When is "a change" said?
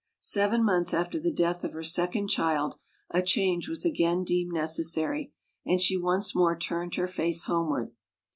3.11-3.69